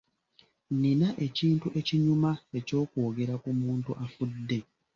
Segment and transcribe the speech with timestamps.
[0.81, 4.59] Nina ekintu ekinyuma eky'okwogera ku muntu afudde.